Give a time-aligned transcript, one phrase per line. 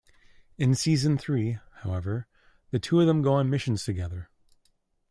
[0.57, 2.25] In season three, however,
[2.71, 4.31] the two of them go on missions together.